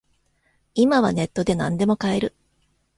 [0.73, 2.33] 今はネットでなんでも買える